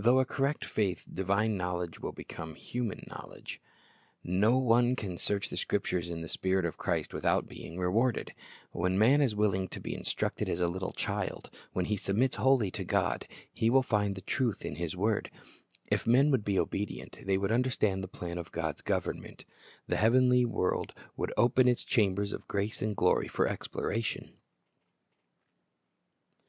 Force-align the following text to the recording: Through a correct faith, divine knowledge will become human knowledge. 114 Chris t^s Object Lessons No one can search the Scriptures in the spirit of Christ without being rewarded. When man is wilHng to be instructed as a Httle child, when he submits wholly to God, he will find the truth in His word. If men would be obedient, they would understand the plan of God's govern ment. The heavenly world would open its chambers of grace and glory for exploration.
Through 0.00 0.20
a 0.20 0.24
correct 0.24 0.64
faith, 0.64 1.04
divine 1.12 1.56
knowledge 1.56 1.98
will 1.98 2.12
become 2.12 2.54
human 2.54 3.02
knowledge. 3.08 3.60
114 4.22 4.28
Chris 4.28 4.30
t^s 4.30 4.30
Object 4.30 4.30
Lessons 4.30 4.40
No 4.40 4.58
one 4.58 4.94
can 4.94 5.18
search 5.18 5.48
the 5.48 5.56
Scriptures 5.56 6.08
in 6.08 6.20
the 6.22 6.28
spirit 6.28 6.64
of 6.64 6.76
Christ 6.76 7.12
without 7.12 7.48
being 7.48 7.76
rewarded. 7.76 8.32
When 8.70 8.96
man 8.96 9.20
is 9.20 9.34
wilHng 9.34 9.68
to 9.70 9.80
be 9.80 9.92
instructed 9.92 10.48
as 10.48 10.60
a 10.60 10.66
Httle 10.66 10.94
child, 10.94 11.50
when 11.72 11.86
he 11.86 11.96
submits 11.96 12.36
wholly 12.36 12.70
to 12.70 12.84
God, 12.84 13.26
he 13.52 13.68
will 13.68 13.82
find 13.82 14.14
the 14.14 14.20
truth 14.20 14.64
in 14.64 14.76
His 14.76 14.94
word. 14.96 15.32
If 15.90 16.06
men 16.06 16.30
would 16.30 16.44
be 16.44 16.60
obedient, 16.60 17.18
they 17.26 17.36
would 17.36 17.50
understand 17.50 18.04
the 18.04 18.06
plan 18.06 18.38
of 18.38 18.52
God's 18.52 18.82
govern 18.82 19.20
ment. 19.20 19.44
The 19.88 19.96
heavenly 19.96 20.44
world 20.44 20.92
would 21.16 21.32
open 21.36 21.66
its 21.66 21.82
chambers 21.82 22.32
of 22.32 22.46
grace 22.46 22.82
and 22.82 22.94
glory 22.94 23.26
for 23.26 23.48
exploration. 23.48 24.34